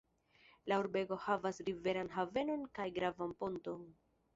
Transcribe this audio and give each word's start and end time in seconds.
La 0.71 0.79
urbego 0.83 1.19
havas 1.27 1.61
riveran 1.69 2.13
havenon 2.19 2.67
kaj 2.81 2.91
gravan 3.01 3.41
ponton. 3.43 3.91